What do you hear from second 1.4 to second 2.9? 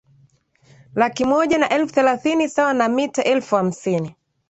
na elfu thelathini sawa na